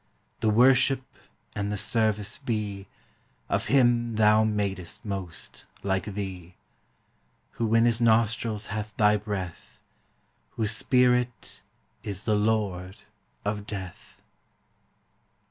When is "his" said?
7.85-8.01